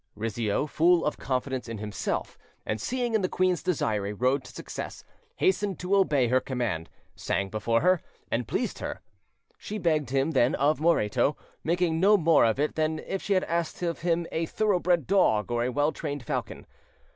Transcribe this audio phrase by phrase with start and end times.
[0.15, 4.51] Rizzio, full of confidence in himself, and seeing in the queen's desire a road to
[4.51, 5.03] success,
[5.35, 8.01] hastened to obey her command, sang before her,
[8.31, 9.01] and pleased her.
[9.59, 13.43] She begged him then of Moreto, making no more of it than if she had
[13.43, 16.65] asked of him a thoroughbred dog or a well trained falcon.